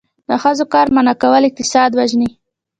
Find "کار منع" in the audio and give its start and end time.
0.73-1.13